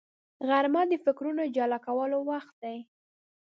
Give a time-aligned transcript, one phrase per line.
[0.47, 2.77] غرمه د فکرونو جلا کولو وخت دی